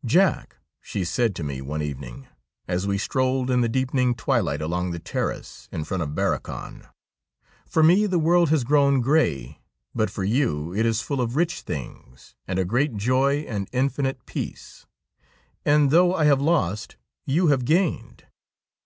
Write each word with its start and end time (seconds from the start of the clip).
'Jack,' 0.04 0.56
she 0.82 1.04
said 1.06 1.34
to 1.34 1.42
me 1.42 1.62
one 1.62 1.80
evening 1.80 2.26
as 2.68 2.86
we 2.86 2.98
strolled 2.98 3.50
in 3.50 3.62
the 3.62 3.66
deepening 3.68 4.14
twilight 4.14 4.60
along 4.60 4.90
the 4.90 4.98
terrace 4.98 5.70
in 5.72 5.84
front 5.84 6.02
of 6.02 6.14
Barrochan,' 6.14 6.86
for 7.66 7.82
me 7.82 8.04
the 8.04 8.18
world 8.18 8.50
has 8.50 8.62
grown 8.62 9.00
grey, 9.00 9.62
but 9.94 10.10
for 10.10 10.22
you 10.22 10.74
it 10.74 10.84
is 10.84 11.00
full 11.00 11.22
of 11.22 11.34
rich 11.34 11.62
things, 11.62 12.34
and 12.46 12.58
a 12.58 12.64
great 12.66 12.96
joy 12.98 13.38
and 13.48 13.70
infinite 13.72 14.26
peace; 14.26 14.84
and, 15.64 15.90
though 15.90 16.14
I 16.14 16.26
have 16.26 16.42
lost, 16.42 16.96
you 17.24 17.46
have 17.46 17.64
gained.' 17.64 18.26